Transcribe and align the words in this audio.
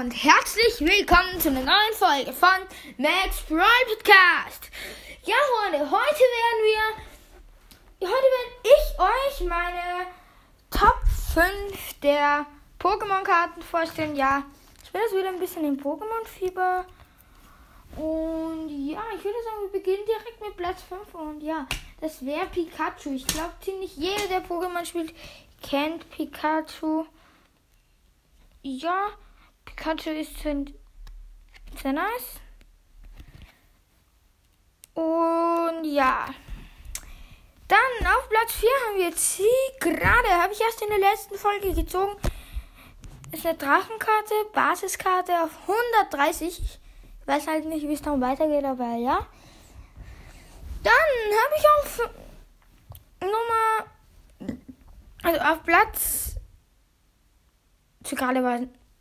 und 0.00 0.12
herzlich 0.12 0.80
willkommen 0.80 1.38
zu 1.40 1.50
einer 1.50 1.60
neuen 1.60 1.92
Folge 1.92 2.32
von 2.32 2.48
Max 2.96 3.42
Brawl 3.46 3.66
Podcast. 3.86 4.70
Ja, 5.26 5.34
Freunde, 5.52 5.90
heute 5.90 6.24
werden 6.38 6.62
wir, 6.64 8.08
heute 8.08 8.26
werde 8.32 8.50
ich 8.64 8.98
euch 8.98 9.46
meine 9.46 10.06
Top 10.70 10.98
5 11.34 12.00
der 12.02 12.46
Pokémon-Karten 12.78 13.60
vorstellen. 13.60 14.16
Ja, 14.16 14.44
ich 14.82 14.90
bin 14.90 15.02
jetzt 15.02 15.14
wieder 15.14 15.28
ein 15.28 15.38
bisschen 15.38 15.66
im 15.66 15.76
Pokémon-Fieber. 15.78 16.86
Und 17.96 18.70
ja, 18.70 19.02
ich 19.14 19.22
würde 19.22 19.38
sagen, 19.44 19.62
wir 19.64 19.72
beginnen 19.80 20.06
direkt 20.06 20.40
mit 20.40 20.56
Platz 20.56 20.80
5. 20.88 21.14
Und 21.14 21.42
ja, 21.42 21.66
das 22.00 22.24
wäre 22.24 22.46
Pikachu. 22.46 23.10
Ich 23.10 23.26
glaube, 23.26 23.52
ziemlich 23.60 23.98
jeder, 23.98 24.28
der 24.28 24.46
Pokémon 24.46 24.86
spielt, 24.86 25.12
kennt 25.62 26.08
Pikachu. 26.08 27.04
Ja, 28.62 29.10
Pikachu 29.76 30.10
ist 30.10 30.38
sehr, 30.38 30.64
sehr 31.80 31.92
nice. 31.92 32.40
Und 34.94 35.84
ja. 35.84 36.26
Dann 37.68 38.06
auf 38.06 38.28
Platz 38.28 38.52
4 38.54 38.68
haben 38.68 38.98
wir 38.98 39.12
Sie 39.12 39.44
gerade. 39.78 40.28
Habe 40.42 40.52
ich 40.52 40.60
erst 40.60 40.82
in 40.82 40.88
der 40.88 40.98
letzten 40.98 41.36
Folge 41.36 41.72
gezogen. 41.72 42.16
Ist 43.32 43.46
eine 43.46 43.56
Drachenkarte, 43.56 44.34
Basiskarte 44.52 45.32
auf 45.42 45.50
130. 46.10 46.58
Ich 46.58 47.26
weiß 47.26 47.46
halt 47.46 47.64
nicht, 47.66 47.86
wie 47.86 47.92
es 47.92 48.02
dann 48.02 48.20
weitergeht, 48.20 48.64
aber 48.64 48.96
ja. 48.96 49.26
Dann 50.82 50.92
habe 50.92 51.54
ich 51.56 51.64
auf 51.78 52.10
Nummer. 53.20 54.56
Also 55.22 55.40
auf 55.40 55.62
Platz. 55.62 56.36
Zu 58.02 58.16
gerade 58.16 58.42
war 58.42 58.58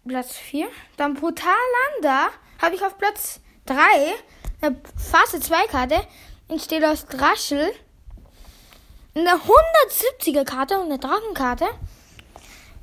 Platz 0.10 0.36
4. 0.36 0.68
Dann 0.98 1.14
Brutalanda 1.14 2.30
habe 2.62 2.76
ich 2.76 2.82
auf 2.82 2.98
Platz 2.98 3.40
3. 3.68 3.78
Eine 4.62 4.76
Phase 4.98 5.40
2 5.40 5.68
Karte. 5.68 6.02
Entsteht 6.48 6.84
aus 6.84 7.06
Draschel. 7.06 7.72
Eine 9.16 9.36
170er 9.36 10.44
Karte 10.44 10.80
und 10.80 10.88
eine 10.88 10.98
Drachenkarte. 10.98 11.68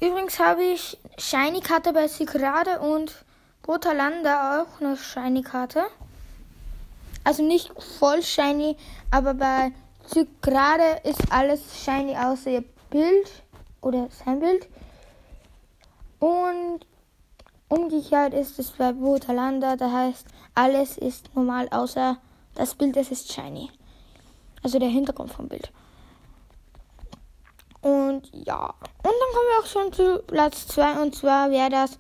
Übrigens 0.00 0.38
habe 0.38 0.62
ich 0.62 0.98
Shiny 1.18 1.60
Karte 1.60 1.92
bei 1.92 2.06
Sigrade 2.06 2.78
und 2.80 3.24
Brutalanda 3.62 4.62
auch 4.62 4.80
eine 4.80 4.96
Shiny 4.96 5.42
Karte. 5.42 5.84
Also 7.24 7.42
nicht 7.42 7.72
voll 7.98 8.22
Shiny, 8.22 8.76
aber 9.10 9.34
bei 9.34 9.72
Sigrade 10.06 11.00
ist 11.02 11.20
alles 11.30 11.60
Shiny 11.82 12.16
außer 12.16 12.50
ihr 12.50 12.64
Bild 12.90 13.42
oder 13.80 14.08
sein 14.24 14.38
Bild. 14.38 14.68
Umgekehrt 17.76 18.32
ist 18.32 18.58
es 18.58 18.70
bei 18.70 18.90
Brutalanda, 18.92 19.76
da 19.76 19.92
heißt 19.92 20.26
alles 20.54 20.96
ist 20.96 21.28
normal 21.34 21.68
außer 21.70 22.16
das 22.54 22.74
Bild, 22.74 22.96
das 22.96 23.10
ist 23.10 23.30
shiny. 23.30 23.70
Also 24.62 24.78
der 24.78 24.88
Hintergrund 24.88 25.30
vom 25.30 25.46
Bild. 25.46 25.70
Und 27.82 28.30
ja, 28.32 28.64
und 28.64 29.04
dann 29.04 29.32
kommen 29.34 29.48
wir 29.50 29.62
auch 29.62 29.66
schon 29.66 29.92
zu 29.92 30.22
Platz 30.26 30.66
2 30.68 31.02
und 31.02 31.14
zwar 31.14 31.50
wäre 31.50 31.68
das 31.68 31.98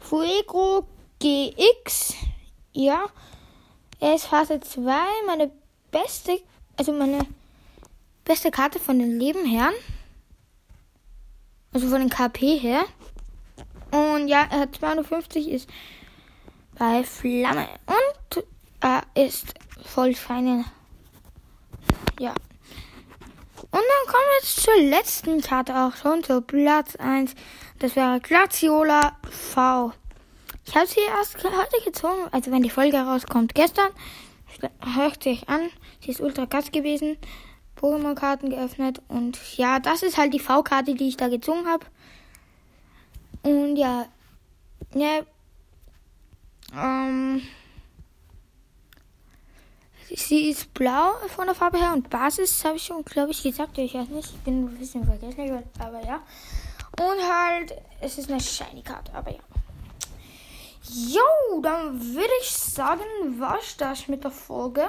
Fuego 0.00 0.86
GX. 1.20 2.14
Ja, 2.72 3.04
er 4.00 4.14
ist 4.14 4.24
Phase 4.24 4.60
2, 4.60 4.92
meine 5.26 5.50
beste, 5.90 6.40
also 6.78 6.92
meine 6.92 7.26
beste 8.24 8.50
Karte 8.50 8.78
von 8.78 8.98
den 8.98 9.20
Lebenherren. 9.20 9.74
Also 11.74 11.88
von 11.88 12.00
den 12.00 12.08
KP 12.08 12.56
her. 12.56 12.84
Und 14.18 14.26
ja, 14.26 14.48
er 14.50 14.60
hat 14.60 14.74
250, 14.74 15.48
ist 15.48 15.70
bei 16.76 17.04
Flamme. 17.04 17.68
Und 17.86 18.44
er 18.80 19.02
ist 19.14 19.54
voll 19.84 20.12
feine. 20.12 20.64
Ja. 22.18 22.30
Und 22.30 23.72
dann 23.72 24.06
kommen 24.06 24.24
wir 24.26 24.38
jetzt 24.40 24.60
zur 24.60 24.76
letzten 24.76 25.40
Karte 25.40 25.76
auch 25.76 25.94
schon, 25.94 26.24
zu 26.24 26.42
Platz 26.42 26.96
1. 26.96 27.36
Das 27.78 27.94
wäre 27.94 28.18
Glaciola 28.18 29.16
V. 29.30 29.92
Ich 30.66 30.74
habe 30.74 30.86
sie 30.88 31.00
erst 31.00 31.36
heute 31.36 31.84
gezogen, 31.84 32.26
also 32.32 32.50
wenn 32.50 32.62
die 32.62 32.70
Folge 32.70 32.98
rauskommt, 32.98 33.54
gestern. 33.54 33.90
Hört 34.96 35.22
sich 35.22 35.48
an, 35.48 35.70
sie 36.00 36.10
ist 36.10 36.20
ultra 36.20 36.46
krass 36.46 36.72
gewesen. 36.72 37.18
Pokémon-Karten 37.80 38.50
geöffnet 38.50 39.00
und 39.06 39.38
ja, 39.56 39.78
das 39.78 40.02
ist 40.02 40.18
halt 40.18 40.34
die 40.34 40.40
V-Karte, 40.40 40.94
die 40.94 41.06
ich 41.06 41.16
da 41.16 41.28
gezogen 41.28 41.68
habe. 41.68 41.86
Und 43.42 43.76
ja, 43.76 44.06
ja, 44.94 45.22
ähm, 46.74 47.42
sie 50.14 50.50
ist 50.50 50.72
blau 50.74 51.12
von 51.28 51.46
der 51.46 51.54
Farbe 51.54 51.78
her 51.78 51.92
und 51.92 52.10
Basis 52.10 52.64
habe 52.64 52.76
ich 52.76 52.84
schon, 52.84 53.04
glaube 53.04 53.30
ich, 53.30 53.42
gesagt. 53.42 53.78
Ich 53.78 53.94
weiß 53.94 54.08
nicht, 54.08 54.30
ich 54.30 54.40
bin 54.40 54.64
ein 54.64 54.78
bisschen 54.78 55.04
vergessen, 55.04 55.62
aber 55.78 56.04
ja. 56.04 56.22
Und 57.00 57.22
halt, 57.22 57.74
es 58.00 58.18
ist 58.18 58.30
eine 58.30 58.40
Shiny 58.40 58.82
Karte, 58.82 59.12
aber 59.14 59.30
ja. 59.30 59.40
Jo, 60.90 61.60
dann 61.62 62.00
würde 62.00 62.32
ich 62.40 62.50
sagen, 62.50 63.02
war's 63.38 63.76
das 63.76 64.08
mit 64.08 64.24
der 64.24 64.30
Folge. 64.30 64.88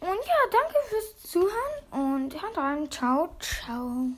Und 0.00 0.08
ja, 0.08 0.34
danke 0.50 0.74
fürs 0.88 1.30
Zuhören 1.30 1.82
und 1.90 2.42
haut 2.42 2.56
rein. 2.56 2.90
Ciao, 2.90 3.36
ciao. 3.38 4.08